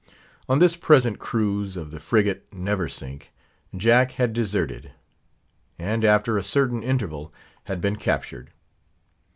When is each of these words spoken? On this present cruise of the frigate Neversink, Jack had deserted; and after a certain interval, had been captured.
On 0.49 0.57
this 0.57 0.75
present 0.75 1.19
cruise 1.19 1.77
of 1.77 1.91
the 1.91 1.99
frigate 1.99 2.51
Neversink, 2.51 3.29
Jack 3.77 4.13
had 4.13 4.33
deserted; 4.33 4.93
and 5.77 6.03
after 6.03 6.39
a 6.39 6.43
certain 6.43 6.81
interval, 6.81 7.31
had 7.65 7.81
been 7.81 7.97
captured. 7.97 8.49